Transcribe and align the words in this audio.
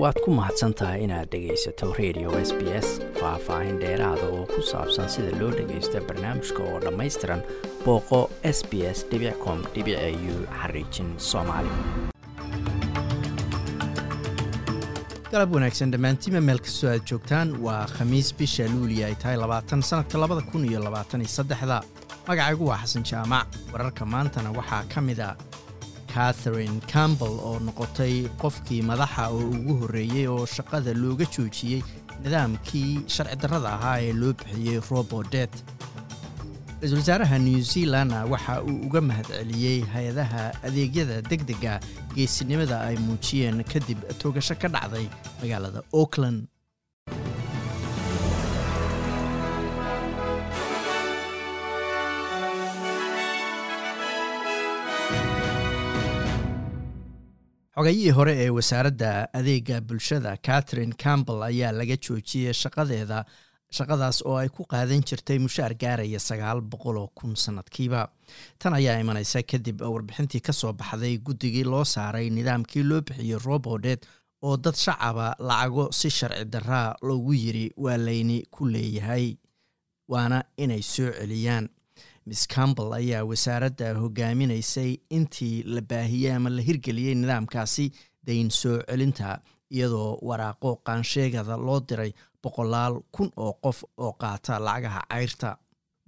waad 0.00 0.16
ku 0.24 0.30
mahadsan 0.32 0.72
tahay 0.78 1.04
inaad 1.04 1.28
dhegaysato 1.32 1.92
radio 2.00 2.28
s 2.48 2.50
b 2.58 2.60
s 2.84 2.88
faah-faahin 3.20 3.76
dheeraada 3.82 4.24
oo 4.36 4.44
ku 4.52 4.60
saabsan 4.70 5.08
sida 5.14 5.32
loo 5.40 5.50
dhagaysto 5.58 6.00
barnaamijka 6.08 6.60
oo 6.70 6.78
dhammaystiran 6.84 7.40
booqo 7.84 8.20
s 8.56 8.58
b 8.70 8.72
s 8.96 8.98
com 9.44 9.58
u 10.32 10.34
xariijin 10.60 11.08
soomaali. 11.30 11.72
Galab 15.32 15.50
wanaagsan 15.56 15.90
dhammaantiima 15.92 16.40
meel 16.48 16.60
kastoo 16.64 16.90
aad 16.92 17.04
joogtaan 17.10 17.48
waa 17.66 17.84
khamiis 17.96 18.32
bisha 18.38 18.64
luuliya 18.74 19.06
ay 19.06 19.14
tahay 19.22 19.36
labaatan 19.44 19.82
sannadka 19.88 20.18
labada 20.18 20.42
kun 20.52 20.64
iyo 20.64 20.80
labaatan 20.86 21.20
iyo 21.24 21.28
saddexda. 21.36 21.78
Magacaygu 22.28 22.64
waa 22.70 22.80
xasan 22.84 23.04
jaamac. 23.10 23.46
Wararka 23.72 24.04
maantana 24.06 24.50
waxaa 24.58 24.84
ka 24.94 25.00
mid 25.00 25.20
a 25.20 25.36
katharine 26.14 26.80
campbell 26.92 27.34
oo 27.48 27.58
noqotay 27.66 28.14
qofkii 28.42 28.82
madaxa 28.90 29.28
oo 29.34 29.42
ugu 29.56 29.74
horreeyey 29.80 30.26
oo 30.34 30.46
shaqada 30.56 30.92
looga 31.02 31.24
joojiyey 31.34 31.80
nidaamkii 32.24 32.90
sharci 33.14 33.36
darrada 33.42 33.68
ahaa 33.76 33.98
ee 34.06 34.12
loo 34.20 34.32
bixiyey 34.38 34.80
robodet 34.90 35.54
ra'iisul 36.80 36.98
wasaaraha 37.02 37.38
new 37.46 37.60
zealandna 37.72 38.18
waxa 38.32 38.54
uu 38.68 38.78
uga 38.86 39.00
mahadceliyey 39.08 39.78
hay'adaha 39.94 40.42
adeegyada 40.66 41.16
deg 41.30 41.42
dega 41.50 41.74
geesinimada 42.14 42.76
ay 42.88 42.96
muujiyeen 43.06 43.64
kadib 43.72 43.98
toogasho 44.22 44.54
ka 44.62 44.68
dhacday 44.74 45.06
magaalada 45.42 45.80
auckland 46.00 46.40
xogayihii 57.82 58.10
hore 58.10 58.32
ee 58.38 58.50
wasaaradda 58.50 59.28
adeega 59.34 59.80
bulshada 59.80 60.36
catherine 60.36 60.92
campbell 61.04 61.42
ayaa 61.42 61.72
laga 61.72 61.96
joojiyey 61.96 62.52
shaqadeeda 62.54 63.24
shaqadaas 63.76 64.22
oo 64.26 64.36
ay 64.42 64.48
ku 64.48 64.62
qaadan 64.72 65.02
jirtay 65.08 65.38
mushaar 65.38 65.74
gaaraya 65.82 66.20
sagaal 66.20 66.60
boqol 66.60 66.96
oo 67.02 67.08
kun 67.18 67.34
sannadkiiba 67.44 68.02
tan 68.58 68.74
ayaa 68.78 69.00
imanaysa 69.02 69.42
kadib 69.42 69.80
warbixintii 69.82 70.40
ka 70.48 70.52
soo 70.52 70.72
baxday 70.72 71.18
guddigii 71.18 71.64
loo 71.64 71.84
saaray 71.94 72.30
nidaamkii 72.30 72.82
loo 72.90 73.00
bixiyey 73.00 73.38
robodet 73.46 74.06
oo 74.42 74.56
dad 74.56 74.74
shacaba 74.84 75.34
lacago 75.38 75.88
si 75.92 76.10
sharci 76.10 76.44
daraa 76.44 76.94
loogu 77.02 77.34
yiri 77.34 77.66
waa 77.76 77.96
layni 77.96 78.38
ku 78.50 78.66
leeyahay 78.66 79.34
waana 80.08 80.44
inay 80.56 80.82
soo 80.82 81.10
celiyaan 81.18 81.68
miss 82.26 82.46
campbell 82.54 82.92
ayaa 83.00 83.24
wasaaradda 83.30 83.88
hogaaminaysay 84.02 84.90
intii 85.16 85.62
la 85.74 85.80
baahiyey 85.80 86.32
ama 86.36 86.50
la 86.56 86.62
hirgeliyey 86.68 87.14
nidaamkaasi 87.22 87.86
dayn 88.26 88.50
soo 88.60 88.76
celinta 88.90 89.30
iyadoo 89.76 90.10
waraaqo 90.28 90.70
qaansheegada 90.86 91.56
loo 91.66 91.80
diray 91.88 92.12
boqolaal 92.42 92.94
kun 93.16 93.30
oo 93.36 93.52
qof 93.64 93.78
oo 94.04 94.12
qaata 94.22 94.58
lacagaha 94.66 95.02
cayrta. 95.12 95.50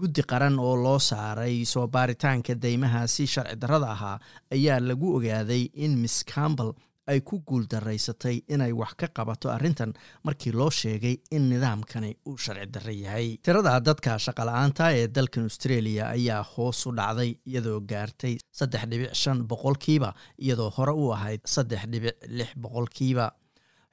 Guddi 0.00 0.22
qaran 0.30 0.58
oo 0.58 0.76
loo 0.84 0.98
saaray 0.98 1.64
soo 1.64 1.86
baaritaanka 1.94 2.54
deymahaasi 2.64 3.26
sharci 3.34 3.56
darrada 3.62 3.88
ahaa 3.96 4.18
ayaa 4.56 4.80
lagu 4.88 5.08
ogaaday 5.16 5.62
in 5.84 5.92
miss 6.02 6.16
campbell 6.34 6.72
ay 7.12 7.20
ku 7.28 7.36
guuldaraysatay 7.48 8.36
inay 8.54 8.72
wax 8.80 8.92
ka 9.00 9.06
qabato 9.16 9.50
arrintan 9.50 9.92
markii 10.24 10.52
loo 10.52 10.70
sheegay 10.70 11.16
in 11.30 11.48
nidaamkani 11.50 12.10
uu 12.28 12.36
sharci 12.44 12.66
darro 12.74 12.92
yahay. 12.92 13.28
Tirada 13.42 13.80
dadka 13.80 14.18
shaqala-aanta 14.26 14.92
ee 14.98 15.06
dalkan 15.08 15.44
australia 15.48 16.08
ayaa 16.16 16.42
hoos 16.52 16.86
u 16.86 16.92
dhacday 16.98 17.30
iyadoo 17.50 17.80
gaartay 17.90 18.34
saddex 18.58 18.84
dhibic 18.90 19.14
shan 19.22 19.38
boqolkiiba 19.50 20.10
iyadoo 20.44 20.70
hore 20.76 20.92
u 20.92 21.12
ahayd 21.16 21.40
saddex 21.54 21.82
dhibic 21.92 22.16
lix 22.38 22.50
boqolkiiba 22.56 23.26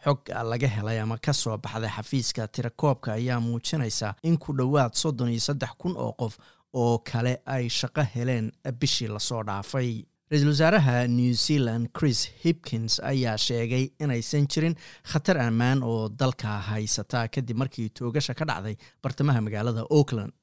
xog 0.05 0.19
laga 0.51 0.67
helay 0.75 0.99
ama 0.99 1.17
ka 1.25 1.33
soo 1.33 1.57
baxday 1.57 1.89
xafiiska 1.97 2.47
tirakoobka 2.47 3.13
ayaa 3.13 3.39
muujinaysa 3.39 4.13
in 4.23 4.37
ku 4.37 4.53
dhowaad 4.57 4.93
soddon 5.01 5.29
iyo 5.33 5.39
saddex 5.49 5.71
kun 5.81 5.93
oo 5.97 6.11
qof 6.21 6.37
oo 6.73 6.99
kale 7.11 7.33
ay 7.45 7.69
shaqo 7.69 8.03
heleen 8.15 8.51
bishii 8.79 9.07
la 9.07 9.19
soo 9.19 9.41
dhaafay 9.47 9.89
ra'iisul 10.31 10.49
wasaaraha 10.53 11.07
new 11.07 11.33
zealand 11.33 11.87
chris 11.97 12.19
hipkins 12.43 12.93
ayaa 13.11 13.37
sheegay 13.45 13.83
inaysan 14.03 14.47
jirin 14.53 14.75
khatar 15.11 15.37
ammaan 15.47 15.83
oo 15.83 16.09
dalka 16.21 16.47
haysata 16.69 17.27
kadib 17.35 17.57
markii 17.61 17.89
toogasha 17.99 18.33
ka 18.39 18.45
dhacday 18.49 18.75
bartamaha 19.03 19.41
magaalada 19.47 19.83
auckland. 19.97 20.33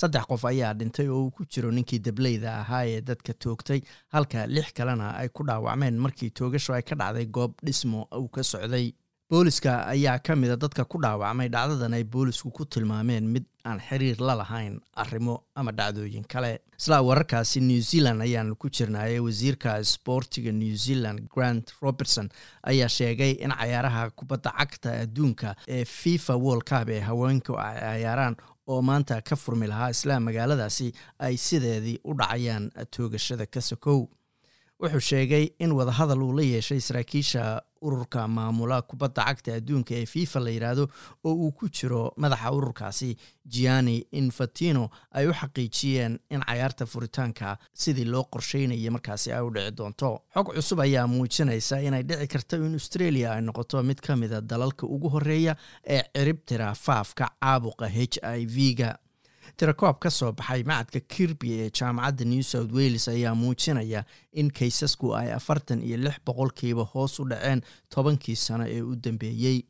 Saddex 0.00 0.24
qof 0.30 0.44
ayaa 0.44 0.72
dhintay 0.74 1.08
oo 1.08 1.20
uu 1.24 1.30
ku 1.30 1.44
jiro 1.52 1.70
ninkii 1.70 1.98
dableyda 2.06 2.50
ahaa 2.62 2.84
ee 2.92 3.00
dadka 3.00 3.32
toogtay 3.44 3.80
halka 4.14 4.46
lix 4.46 4.72
kalena 4.78 5.12
ay 5.20 5.28
ku 5.28 5.44
dhaawacmeen 5.48 5.98
markii 6.06 6.30
toogasho 6.30 6.72
ay 6.78 6.82
ka 6.82 6.94
dhacday 6.96 7.26
goob 7.26 7.52
dhismo 7.66 8.08
uu 8.20 8.28
ka 8.28 8.42
socday. 8.42 8.86
Booliska 9.30 9.86
ayaa 9.86 10.18
ka 10.18 10.36
mida 10.36 10.56
dadka 10.56 10.84
ku 10.84 10.98
dhaawacmay 11.04 11.48
dhacdadan 11.48 11.94
ay 11.98 12.04
boolisku 12.04 12.50
ku 12.50 12.64
tilmaameen 12.64 13.28
mid 13.34 13.44
aan 13.64 13.80
xiriir 13.80 14.20
la 14.20 14.34
lahayn 14.36 14.80
arrimo 15.02 15.34
ama 15.54 15.72
dhacdooyin 15.72 16.24
kale. 16.28 16.60
Isla 16.78 17.00
wararkaasi 17.02 17.60
new 17.60 17.80
zealand 17.80 18.20
ayaanu 18.22 18.56
ku 18.56 18.68
jirnaaye 18.68 19.20
wasiirka 19.20 19.80
sboortiga 19.84 20.52
new 20.52 20.74
zealand 20.76 21.28
grant 21.34 21.72
robertson 21.82 22.28
ayaa 22.62 22.88
sheegay 22.88 23.32
in 23.44 23.50
cayaaraha 23.50 24.10
kubadda 24.10 24.52
cagta 24.58 24.90
adduunka 25.04 25.54
ee 25.68 25.84
fifa 25.84 26.36
world 26.36 26.64
cup 26.64 26.88
ee 26.88 27.00
haweenku 27.00 27.56
ay 27.58 27.78
cayaaraan 27.80 28.36
oo 28.66 28.82
maanta 28.82 29.20
ka 29.28 29.36
furmi 29.36 29.66
lahaa 29.66 29.90
isla 29.90 30.20
magaaladaasi 30.20 30.92
ay 31.18 31.36
sideedii 31.36 31.98
u 32.04 32.14
dhacayaan 32.20 32.70
toogashada 32.96 33.46
ka 33.46 33.60
sokow 33.60 33.98
wuxuu 34.84 35.00
sheegay 35.10 35.44
in 35.58 35.72
wadahadal 35.72 36.22
uu 36.22 36.32
la 36.38 36.42
yeeshay 36.42 36.80
saraakiisha 36.80 37.62
ururka 37.84 38.28
maamula 38.28 38.82
kubadda 38.82 39.24
cagta 39.24 39.54
adduunka 39.58 39.94
ee 39.94 40.06
fifa 40.06 40.40
la 40.40 40.50
yidhaahdo 40.50 40.84
oo 41.24 41.34
uu 41.34 41.52
ku 41.52 41.68
jiro 41.68 42.12
madaxa 42.16 42.52
ururkaasi 42.52 43.16
gianni 43.54 43.96
infantino 44.20 44.88
ay 45.12 45.26
u 45.28 45.32
xaqiijiyeen 45.40 46.18
in 46.30 46.40
cayaarta 46.48 46.86
furitaanka 46.86 47.58
sidii 47.82 48.04
loo 48.04 48.24
qorsheynayay 48.32 48.90
markaasi 48.90 49.32
ay 49.32 49.42
u 49.46 49.50
dhici 49.54 49.70
doonto. 49.76 50.10
Xog 50.34 50.54
cusub 50.56 50.80
ayaa 50.80 51.06
muujinaysa 51.06 51.80
inay 51.80 52.02
dhici 52.02 52.26
karto 52.34 52.56
in 52.56 52.72
australia 52.72 53.32
ay 53.34 53.40
noqoto 53.42 53.82
mid 53.82 54.00
ka 54.00 54.16
mida 54.16 54.40
dalalka 54.40 54.86
ugu 54.86 55.08
horreeya 55.08 55.56
ee 55.86 56.02
ciribtira 56.14 56.74
faafka 56.74 57.30
caabuqa 57.40 57.88
h 57.88 58.18
i 58.22 58.46
v-ga 58.46 58.96
tirakoob 59.56 59.98
ka 59.98 60.10
soo 60.10 60.32
baxay 60.32 60.62
macadka 60.64 61.00
kirby 61.00 61.52
ee 61.52 61.70
jaamacadda 61.70 62.24
new 62.24 62.42
south 62.42 62.72
wales 62.72 63.08
ayaa 63.08 63.34
muujinaya 63.34 64.04
in 64.32 64.50
kaysasku 64.50 65.14
ay 65.16 65.32
afartan 65.32 65.82
iyo 65.82 65.96
lix 65.96 66.14
boqolkiiba 66.26 66.82
hoos 66.82 67.20
u 67.20 67.24
dhaceen 67.24 67.62
tobankii 67.88 68.36
sano 68.36 68.64
ee 68.68 68.82
u 68.82 68.96
dambeeyey 68.96 69.62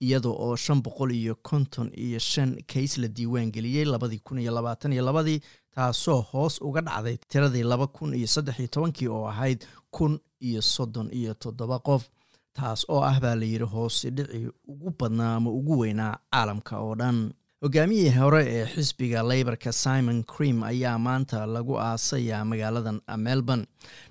iyada 0.00 0.28
oo 0.28 0.56
shan 0.56 0.82
boqol 0.82 1.10
iyo 1.12 1.34
konton 1.42 1.90
iyo 1.94 2.18
shan 2.18 2.56
kays 2.72 2.98
la 2.98 3.08
diiwaan 3.08 3.50
geliyey 3.52 3.84
labadii 3.84 4.18
kun 4.18 4.38
iyo 4.38 4.52
labaatan 4.54 4.92
iyo 4.92 5.04
labadii 5.04 5.40
taasoo 5.74 6.20
hoos 6.20 6.60
uga 6.62 6.80
dhacday 6.80 7.16
tiradii 7.28 7.62
laba 7.62 7.86
kun 7.86 8.14
iyo 8.14 8.26
saddex 8.26 8.58
iyo 8.58 8.68
tobankii 8.68 9.08
oo 9.08 9.26
ahayd 9.28 9.64
kun 9.90 10.18
iyo 10.40 10.62
soddon 10.62 11.08
iyo 11.12 11.34
toddoba 11.34 11.78
qof 11.78 12.08
taas 12.52 12.84
oo 12.88 13.02
ah 13.04 13.20
baa 13.20 13.34
layidhi 13.34 13.64
hoosi 13.64 14.10
dhici 14.10 14.48
ugu 14.68 14.90
badnaa 14.98 15.34
ama 15.36 15.50
ugu 15.50 15.78
weynaa 15.78 16.18
caalamka 16.32 16.78
oo 16.78 16.94
dhan 16.94 17.32
hogaamiyihii 17.64 18.16
hore 18.18 18.44
ee 18.48 18.66
xisbiga 18.66 19.22
leybarka 19.28 19.72
simon 19.72 20.24
cream 20.24 20.62
ayaa 20.62 20.98
maanta 20.98 21.46
lagu 21.46 21.76
aasayaa 21.78 22.44
magaaladan 22.44 23.00
melbourne. 23.16 23.66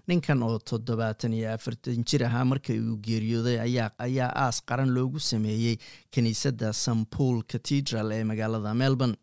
Ninkan 0.08 0.44
oo 0.44 0.60
toddobaatan 0.60 1.34
iyo 1.34 1.54
afartan 1.54 2.04
jir 2.06 2.24
ahaa 2.26 2.46
markii 2.46 2.80
uu 2.80 2.98
geeriyooday 3.08 3.58
ayaa 3.98 4.30
aas 4.36 4.62
qaran 4.70 4.94
loogu 4.94 5.20
sameeyey 5.20 5.76
kiniisadda 6.12 6.74
st 6.74 7.10
paul 7.18 7.42
cathedral 7.52 8.12
ee 8.12 8.24
magaalada 8.24 8.74
melbourne. 8.74 9.16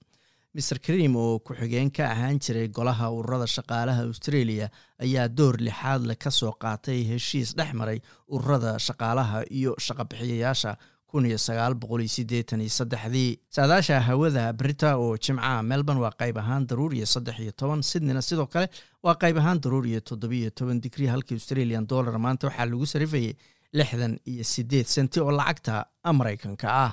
Mer 0.54 0.78
cream 0.86 1.16
oo 1.16 1.38
ku-xigeen 1.38 1.90
ka 1.92 2.10
ahaan 2.10 2.38
jiray 2.40 2.68
golaha 2.68 3.10
ururada 3.12 3.46
shaqaalaha 3.46 4.02
australia 4.10 4.68
ayaa 4.98 5.28
door 5.28 5.54
lixaad 5.60 6.02
leh 6.10 6.16
ka 6.18 6.30
soo 6.30 6.52
qaatay 6.64 6.98
heshiis 7.12 7.54
dhex 7.58 7.72
maray 7.74 8.00
ururada 8.28 8.78
shaqaalaha 8.86 9.44
iyo 9.50 9.74
shaqabixiyayaasha 9.86 10.72
dii 13.14 13.38
saadaasha 13.56 14.00
hawada 14.00 14.52
brita 14.52 14.96
oo 14.96 15.16
jimcaha 15.16 15.62
melbourne 15.62 16.00
waa 16.00 16.10
qayb 16.20 16.38
ahaan 16.38 16.66
daruur 16.66 16.94
iyo 16.94 17.06
saddex 17.06 17.38
iyo 17.38 17.52
toban 17.52 17.82
sydneyna 17.82 18.22
sidoo 18.22 18.46
kale 18.46 18.68
waa 19.02 19.14
qayb 19.14 19.38
ahaan 19.38 19.60
daruur 19.60 19.86
iyo 19.86 20.00
toddobiyo 20.00 20.50
toban 20.50 20.80
digrii 20.80 21.06
halka 21.06 21.34
australian 21.34 21.86
dollar 21.86 22.18
maanta 22.18 22.46
waxaa 22.48 22.66
lagu 22.66 22.86
sarifayay 22.86 23.34
lixdan 23.72 24.18
iyo 24.26 24.44
siddeed 24.44 24.86
senti 24.86 25.20
oo 25.20 25.30
lacagta 25.30 25.86
maraykanka 26.12 26.68
ah 26.84 26.92